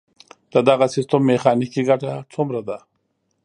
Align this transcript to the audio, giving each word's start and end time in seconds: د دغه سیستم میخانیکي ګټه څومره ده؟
د 0.53 0.55
دغه 0.69 0.85
سیستم 0.95 1.21
میخانیکي 1.29 1.81
ګټه 1.89 2.13
څومره 2.33 2.61
ده؟ 2.67 2.77